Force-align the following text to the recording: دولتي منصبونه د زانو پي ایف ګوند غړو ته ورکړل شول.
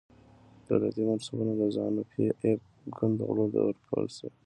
دولتي 0.67 1.01
منصبونه 1.09 1.53
د 1.57 1.63
زانو 1.75 2.01
پي 2.11 2.23
ایف 2.43 2.61
ګوند 2.95 3.17
غړو 3.27 3.45
ته 3.53 3.59
ورکړل 3.63 4.07
شول. 4.17 4.33